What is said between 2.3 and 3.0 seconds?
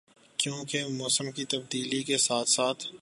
ساتھ